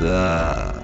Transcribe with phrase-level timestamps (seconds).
[0.00, 0.74] Да.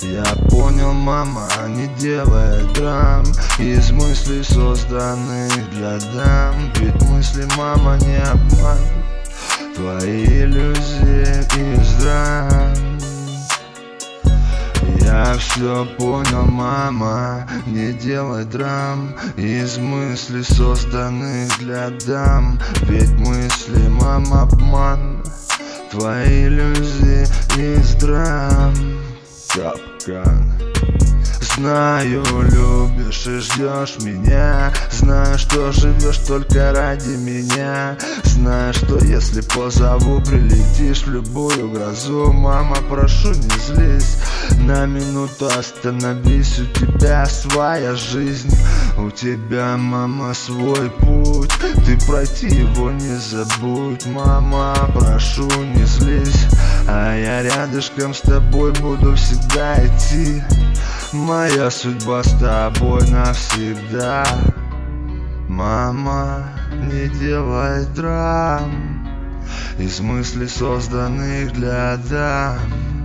[0.00, 3.22] Я понял, мама не делает драм.
[3.58, 6.54] Из мыслей созданных для дам.
[6.76, 8.97] Ведь мысли мама не обман.
[9.78, 12.74] Твои иллюзии из драм
[15.02, 19.14] я все понял, мама, не делай драм.
[19.36, 22.58] Из мыслей созданных для дам.
[22.82, 25.22] Ведь мысли, мама, обман.
[25.92, 27.22] Твои иллюзии
[27.56, 28.74] из драм
[29.54, 30.67] Капкан
[31.58, 34.72] Знаю, любишь и ждешь меня.
[34.92, 37.96] Знаю, что живешь только ради меня.
[38.22, 42.32] Знаю, что если позову, прилетишь в любую грозу.
[42.32, 44.18] Мама, прошу, не злись
[44.68, 48.54] На минуту остановись, у тебя своя жизнь
[48.98, 51.50] У тебя, мама, свой путь.
[51.86, 56.48] Ты пройти его не забудь Мама, прошу, не злись.
[56.86, 60.42] А я рядышком с тобой буду всегда идти.
[61.14, 64.26] Моя судьба с тобой навсегда.
[65.48, 68.70] Мама, не делай драм.
[69.78, 72.97] Из мыслей созданных для дам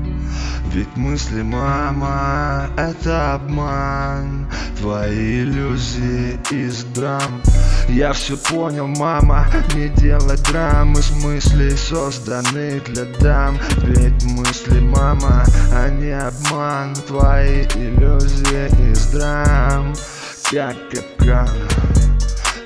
[0.74, 4.48] ведь мысли, мама, это обман.
[4.80, 7.42] Твои иллюзии из драм.
[7.90, 10.94] Я все понял, мама, не делай драм.
[10.94, 13.58] Из мыслей созданных для дам.
[13.84, 16.96] Ведь мысли, мама, они обман.
[17.08, 19.94] Твои иллюзии из драм.
[20.52, 21.50] Как капкан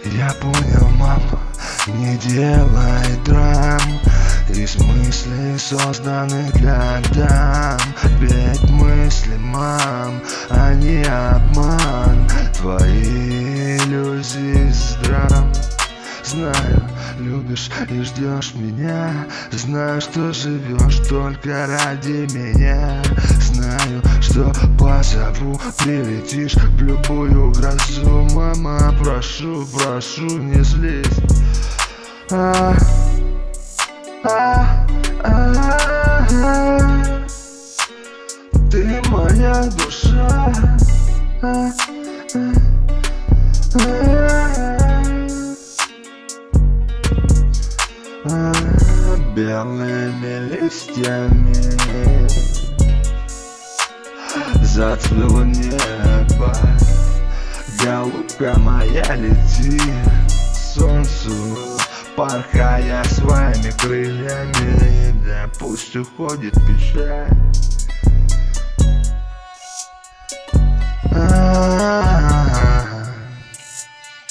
[0.06, 1.40] Я понял, мама,
[1.88, 3.80] не делай драм.
[4.50, 7.80] Из мыслей созданных для дам.
[8.20, 12.28] Ведь мысли, мам, они обман.
[12.58, 15.52] Твои иллюзии здрам
[16.24, 16.84] Знаю,
[17.20, 19.26] любишь и ждешь меня.
[19.52, 23.02] Знаю, что живешь только ради меня.
[23.40, 28.28] Знаю, что позову, прилетишь в любую грозу.
[28.34, 31.06] Мама, прошу, прошу, не злись
[32.30, 32.76] а
[34.24, 34.86] а,
[35.24, 36.28] а,
[38.70, 40.54] Ты моя душа.
[49.36, 51.56] Белыми листьями
[54.64, 56.54] Зацвело небо.
[57.82, 59.80] Голубка моя лети.
[60.76, 61.58] Солнцу
[62.18, 67.30] Порхая своими крыльями Да пусть уходит печаль